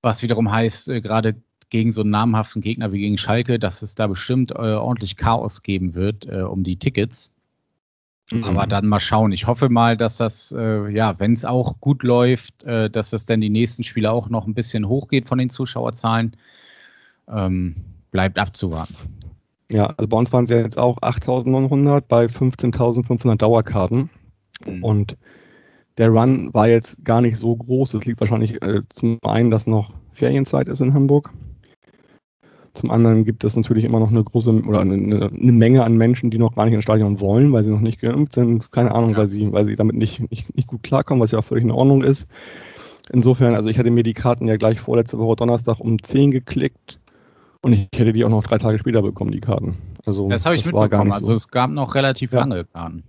[0.02, 1.34] Was wiederum heißt, äh, gerade
[1.72, 5.62] gegen so einen namhaften Gegner wie gegen Schalke, dass es da bestimmt äh, ordentlich Chaos
[5.62, 7.32] geben wird äh, um die Tickets.
[8.30, 8.44] Mhm.
[8.44, 9.32] Aber dann mal schauen.
[9.32, 13.24] Ich hoffe mal, dass das, äh, ja, wenn es auch gut läuft, äh, dass das
[13.24, 16.36] dann die nächsten Spiele auch noch ein bisschen hochgeht von den Zuschauerzahlen.
[17.26, 17.76] Ähm,
[18.10, 18.94] bleibt abzuwarten.
[19.70, 24.10] Ja, also bei uns waren es ja jetzt auch 8.900 bei 15.500 Dauerkarten.
[24.66, 24.84] Mhm.
[24.84, 25.16] Und
[25.96, 27.94] der Run war jetzt gar nicht so groß.
[27.94, 31.32] Es liegt wahrscheinlich äh, zum einen, dass noch Ferienzeit ist in Hamburg.
[32.74, 36.30] Zum anderen gibt es natürlich immer noch eine große oder eine, eine, Menge an Menschen,
[36.30, 38.72] die noch gar nicht ins Stadion wollen, weil sie noch nicht geimpft sind.
[38.72, 39.18] Keine Ahnung, ja.
[39.18, 41.70] weil, sie, weil sie damit nicht, nicht, nicht gut klarkommen, was ja auch völlig in
[41.70, 42.26] Ordnung ist.
[43.12, 46.98] Insofern, also ich hatte mir die Karten ja gleich vorletzte Woche Donnerstag um 10 geklickt
[47.60, 49.76] und ich hätte die auch noch drei Tage später bekommen, die Karten.
[50.06, 51.12] Also, das habe ich das mitbekommen.
[51.12, 52.40] Also es gab noch relativ ja.
[52.40, 53.04] lange Karten.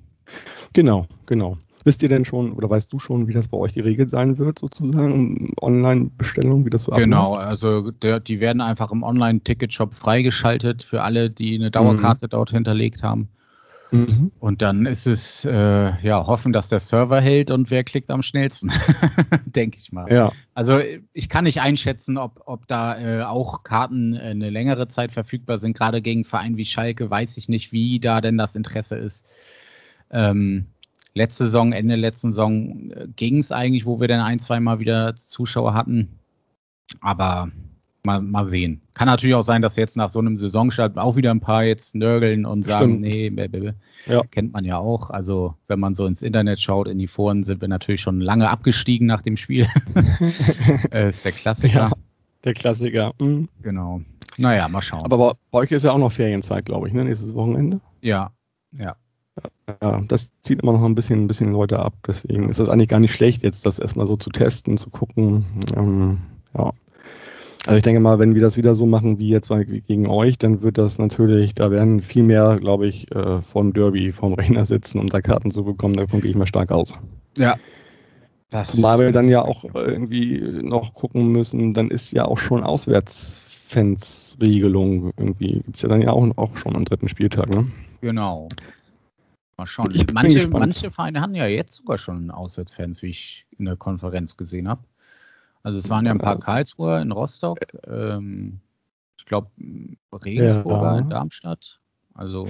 [0.74, 1.58] Genau, genau.
[1.84, 4.60] Wisst ihr denn schon oder weißt du schon, wie das bei euch geregelt sein wird,
[4.60, 5.54] sozusagen?
[5.62, 7.48] Online-Bestellung, wie das so Genau, abläuft?
[7.48, 12.30] also der, die werden einfach im Online-Ticket-Shop freigeschaltet für alle, die eine Dauerkarte mhm.
[12.30, 13.28] dort hinterlegt haben.
[13.94, 14.32] Mhm.
[14.40, 15.52] Und dann ist es, äh,
[16.02, 18.72] ja, hoffen, dass der Server hält und wer klickt am schnellsten,
[19.46, 20.12] denke ich mal.
[20.12, 20.32] Ja.
[20.56, 20.80] Also
[21.14, 25.60] ich kann nicht einschätzen, ob, ob da äh, auch Karten äh, eine längere Zeit verfügbar
[25.60, 25.78] sind.
[25.78, 29.28] Gerade gegen Vereine wie Schalke weiß ich nicht, wie da denn das Interesse ist.
[30.10, 30.66] Ähm,
[31.14, 34.80] letzte Saison, Ende letzten Saison äh, ging es eigentlich, wo wir dann ein, zwei Mal
[34.80, 36.20] wieder Zuschauer hatten.
[37.02, 37.52] Aber
[38.06, 38.82] mal, mal sehen.
[38.94, 41.96] Kann natürlich auch sein, dass jetzt nach so einem Saisonstart auch wieder ein paar jetzt
[41.96, 43.02] nörgeln und sagen, Stimmt.
[43.02, 43.74] nee, bäh, bäh.
[44.06, 44.22] Ja.
[44.30, 45.10] kennt man ja auch.
[45.10, 48.50] Also wenn man so ins Internet schaut, in die Foren, sind wir natürlich schon lange
[48.50, 49.68] abgestiegen nach dem Spiel.
[50.92, 51.74] äh, ist der Klassiker.
[51.74, 51.92] Ja,
[52.44, 53.14] der Klassiker.
[53.20, 53.50] Mhm.
[53.62, 54.02] Genau.
[54.38, 55.06] Naja, mal schauen.
[55.06, 57.06] Aber bei euch ist ja auch noch Ferienzeit, glaube ich, ne?
[57.06, 57.80] nächstes Wochenende.
[58.02, 58.32] Ja,
[58.72, 58.96] ja.
[59.82, 61.94] Ja, das zieht immer noch ein bisschen, ein bisschen Leute ab.
[62.06, 65.46] Deswegen ist das eigentlich gar nicht schlecht, jetzt das erstmal so zu testen, zu gucken.
[65.76, 66.18] Ähm,
[66.58, 66.72] ja.
[67.66, 69.50] Also ich denke mal, wenn wir das wieder so machen wie jetzt
[69.88, 74.12] gegen euch, dann wird das natürlich, da werden viel mehr, glaube ich, äh, vom Derby,
[74.12, 75.96] vom Rechner sitzen, um da Karten zu bekommen.
[75.96, 76.94] Davon gehe ich mal stark aus.
[77.38, 77.56] Ja.
[78.50, 82.64] Das Zumal wir dann ja auch irgendwie noch gucken müssen, dann ist ja auch schon
[82.64, 85.62] Auswärtsfans-Regelung irgendwie.
[85.62, 87.66] Gibt es ja dann ja auch, auch schon am dritten Spieltag, ne?
[88.02, 88.50] Genau.
[89.58, 89.94] Mal schauen.
[90.14, 94.68] Manche, manche Vereine haben ja jetzt sogar schon Auswärtsfans, wie ich in der Konferenz gesehen
[94.68, 94.82] habe.
[95.62, 98.60] Also es waren ja ein paar Karlsruher in Rostock, ähm,
[99.18, 99.50] ich glaube
[100.12, 101.00] Regensburger ja.
[101.00, 101.80] in Darmstadt.
[102.14, 102.48] Also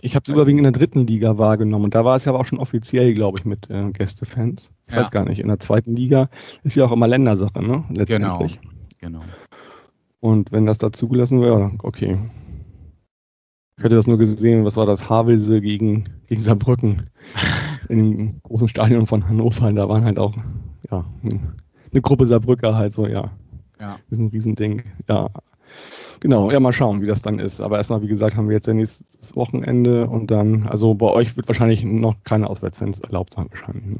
[0.00, 2.40] ich habe es überwiegend in der dritten Liga wahrgenommen und da war es ja aber
[2.40, 4.70] auch schon offiziell, glaube ich, mit äh, Gästefans.
[4.86, 5.00] Ich ja.
[5.00, 5.40] weiß gar nicht.
[5.40, 6.28] In der zweiten Liga
[6.62, 7.84] ist ja auch immer Ländersache, ne?
[7.90, 8.60] Letztendlich.
[8.98, 9.22] Genau.
[10.20, 12.18] Und wenn das da zugelassen wäre, okay.
[13.82, 15.10] Ich hätte das nur gesehen, was war das?
[15.10, 17.10] Havelse gegen, gegen Saarbrücken
[17.88, 19.72] in dem großen Stadion von Hannover.
[19.72, 20.36] Da waren halt auch,
[20.88, 23.32] ja, eine Gruppe Saarbrücker halt so, ja.
[23.80, 23.98] Ja.
[24.08, 24.84] Das ist ein Riesending.
[25.08, 25.28] Ja.
[26.20, 27.60] Genau, ja, mal schauen, wie das dann ist.
[27.60, 31.36] Aber erstmal, wie gesagt, haben wir jetzt ja nächstes Wochenende und dann, also bei euch
[31.36, 33.84] wird wahrscheinlich noch keine Auswärtsfans erlaubt sein, wahrscheinlich.
[33.84, 33.96] Ne?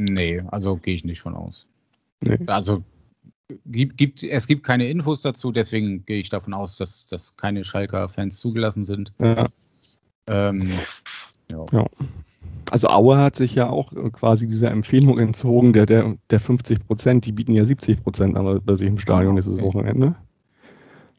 [0.00, 1.68] Nee, also gehe ich nicht von aus.
[2.22, 2.40] Nee.
[2.48, 2.82] Also
[3.64, 7.64] gibt, gibt, es gibt keine Infos dazu, deswegen gehe ich davon aus, dass, dass keine
[7.64, 9.12] Schalker-Fans zugelassen sind.
[9.18, 9.48] Ja.
[10.28, 10.68] Ähm,
[11.50, 11.66] ja.
[11.72, 11.86] ja.
[12.70, 17.24] Also Aue hat sich ja auch quasi dieser Empfehlung entzogen, der, der, der 50 Prozent,
[17.24, 19.64] die bieten ja 70 Prozent an bei sich im Stadion nächstes okay.
[19.64, 20.16] Wochenende.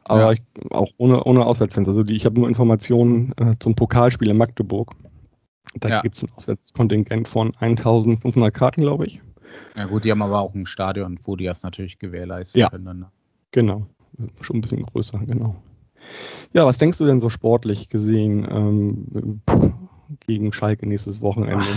[0.09, 0.31] Aber ja.
[0.31, 1.87] ich, auch ohne, ohne Auswärtsfans.
[1.87, 4.93] Also die, ich habe nur Informationen äh, zum Pokalspiel in Magdeburg.
[5.75, 6.01] Da ja.
[6.01, 9.21] gibt es ein Auswärtskontingent von 1500 Karten, glaube ich.
[9.75, 12.69] Ja gut, die haben aber auch ein Stadion, wo die das natürlich gewährleisten ja.
[12.69, 12.99] können.
[12.99, 13.11] Ne?
[13.51, 13.87] Genau,
[14.41, 15.55] schon ein bisschen größer, genau.
[16.53, 19.41] Ja, was denkst du denn so sportlich gesehen ähm,
[20.25, 21.65] gegen Schalke nächstes Wochenende?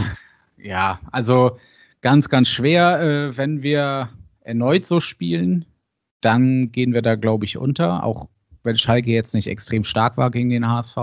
[0.62, 1.56] Ja, also
[2.02, 4.10] ganz, ganz schwer, äh, wenn wir
[4.42, 5.64] erneut so spielen,
[6.20, 8.28] dann gehen wir da, glaube ich, unter, auch
[8.62, 10.96] wenn Schalke jetzt nicht extrem stark war gegen den HSV.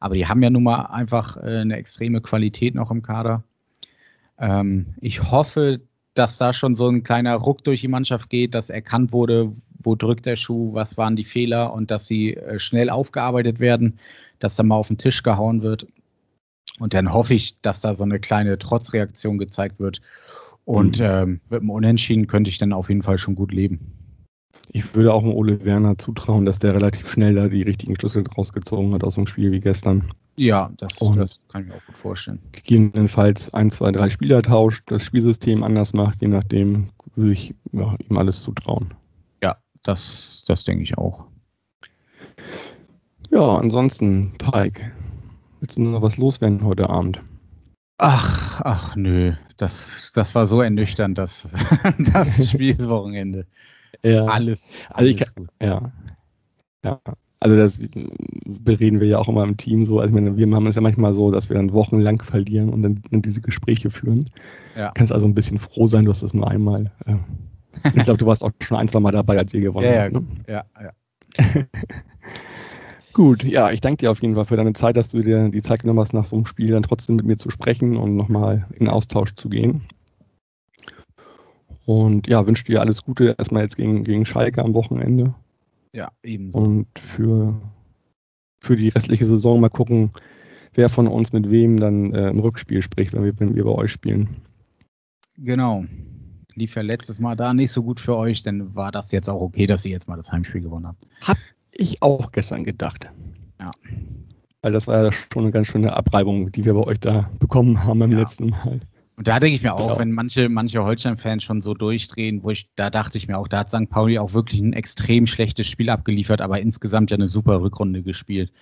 [0.00, 3.42] Aber die haben ja nun mal einfach äh, eine extreme Qualität noch im Kader.
[4.38, 5.80] Ähm, ich hoffe,
[6.14, 9.94] dass da schon so ein kleiner Ruck durch die Mannschaft geht, dass erkannt wurde, wo
[9.94, 13.98] drückt der Schuh, was waren die Fehler und dass sie äh, schnell aufgearbeitet werden,
[14.38, 15.86] dass da mal auf den Tisch gehauen wird.
[16.78, 20.00] Und dann hoffe ich, dass da so eine kleine Trotzreaktion gezeigt wird.
[20.64, 21.06] Und mhm.
[21.06, 23.97] ähm, mit dem Unentschieden könnte ich dann auf jeden Fall schon gut leben.
[24.70, 28.24] Ich würde auch dem Ole Werner zutrauen, dass der relativ schnell da die richtigen Schlüssel
[28.26, 30.04] rausgezogen hat aus dem Spiel wie gestern.
[30.36, 32.38] Ja, das, das kann ich mir auch gut vorstellen.
[32.52, 37.94] Gegebenenfalls ein, zwei, drei Spieler tauscht, das Spielsystem anders macht, je nachdem würde ich ja,
[38.08, 38.94] ihm alles zutrauen.
[39.42, 41.24] Ja, das, das denke ich auch.
[43.30, 44.92] Ja, ansonsten, Pike,
[45.60, 47.20] willst du noch was loswerden heute Abend?
[47.98, 51.48] Ach, ach nö, das, das war so ernüchternd, das,
[51.98, 53.46] das Spielwochenende.
[54.02, 54.26] Ja.
[54.26, 55.48] Alles, alles also ich, gut.
[55.60, 55.92] Ja.
[56.84, 57.00] Ja.
[57.40, 57.80] Also das
[58.44, 60.00] bereden wir ja auch immer im Team so.
[60.00, 63.00] Also meine, wir haben es ja manchmal so, dass wir dann wochenlang verlieren und dann,
[63.10, 64.28] dann diese Gespräche führen.
[64.76, 64.88] Ja.
[64.88, 66.90] Du kannst also ein bisschen froh sein, du hast das nur einmal.
[67.06, 67.14] Äh,
[67.94, 70.12] ich glaube, du warst auch schon ein, zwei Mal dabei, als ihr gewonnen ja, habt.
[70.12, 70.24] Ne?
[70.48, 70.92] Ja, ja.
[73.12, 75.62] Gut, ja, ich danke dir auf jeden Fall für deine Zeit, dass du dir die
[75.62, 78.66] Zeit genommen hast, nach so einem Spiel dann trotzdem mit mir zu sprechen und nochmal
[78.74, 79.82] in Austausch zu gehen.
[81.88, 85.34] Und ja, wünsche dir alles Gute erstmal jetzt gegen, gegen Schalke am Wochenende.
[85.94, 86.58] Ja, ebenso.
[86.58, 87.58] Und für,
[88.60, 90.10] für die restliche Saison mal gucken,
[90.74, 93.70] wer von uns mit wem dann äh, im Rückspiel spricht, wenn wir, wenn wir bei
[93.70, 94.36] euch spielen.
[95.38, 95.86] Genau.
[96.54, 99.40] Lief ja letztes Mal da nicht so gut für euch, dann war das jetzt auch
[99.40, 101.06] okay, dass ihr jetzt mal das Heimspiel gewonnen habt.
[101.22, 101.38] Hab
[101.72, 103.08] ich auch gestern gedacht.
[103.58, 103.70] Ja.
[104.60, 107.82] Weil das war ja schon eine ganz schöne Abreibung, die wir bei euch da bekommen
[107.82, 108.18] haben beim ja.
[108.18, 108.80] letzten Mal.
[109.18, 109.98] Und da denke ich mir auch, ja.
[109.98, 113.58] wenn manche, manche Holstein-Fans schon so durchdrehen, wo ich, da dachte ich mir auch, da
[113.58, 113.90] hat St.
[113.90, 118.52] Pauli auch wirklich ein extrem schlechtes Spiel abgeliefert, aber insgesamt ja eine super Rückrunde gespielt.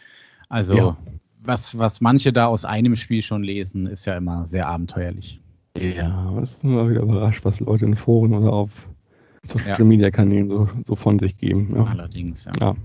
[0.48, 0.96] Also, ja.
[1.44, 5.40] was, was manche da aus einem Spiel schon lesen, ist ja immer sehr abenteuerlich.
[5.78, 8.70] Ja, es ist immer wieder überrascht, was Leute in Foren oder auf
[9.42, 11.74] Social Media Kanälen so, so von sich geben.
[11.76, 11.84] Ja.
[11.84, 12.52] Allerdings, ja.
[12.60, 12.76] ja.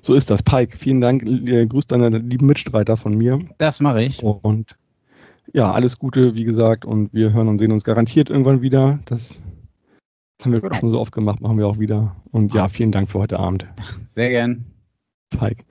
[0.00, 0.42] So ist das.
[0.42, 1.22] Pike, vielen Dank.
[1.22, 3.40] Grüß deine lieben Mitstreiter von mir.
[3.58, 4.22] Das mache ich.
[4.22, 4.74] Und
[5.52, 8.98] ja, alles Gute, wie gesagt, und wir hören und sehen uns garantiert irgendwann wieder.
[9.04, 9.42] Das
[10.42, 10.74] haben wir genau.
[10.74, 12.16] schon so oft gemacht, machen wir auch wieder.
[12.30, 13.66] Und ja, vielen Dank für heute Abend.
[14.06, 14.64] Sehr gern.
[15.30, 15.64] Pike.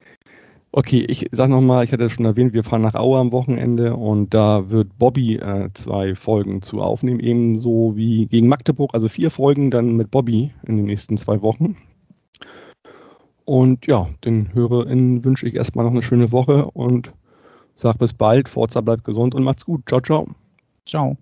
[0.72, 3.96] Okay, ich sag nochmal, ich hatte es schon erwähnt, wir fahren nach Aue am Wochenende
[3.96, 9.32] und da wird Bobby äh, zwei Folgen zu aufnehmen, ebenso wie gegen Magdeburg, also vier
[9.32, 11.78] Folgen dann mit Bobby in den nächsten zwei Wochen.
[13.46, 17.14] Und ja, den HörerInnen wünsche ich erstmal noch eine schöne Woche und
[17.78, 19.84] Sag bis bald, Forza bleibt gesund und macht's gut.
[19.88, 20.28] Ciao, ciao.
[20.86, 21.16] Ciao.